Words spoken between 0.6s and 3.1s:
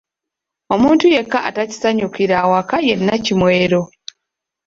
Omuntu yekka ataakisanyukira awaka ye